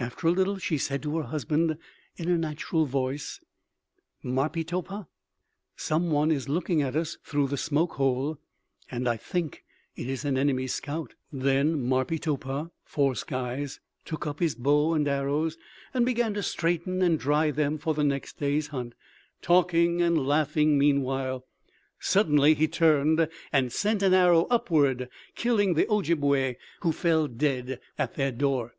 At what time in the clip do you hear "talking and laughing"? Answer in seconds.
19.42-20.78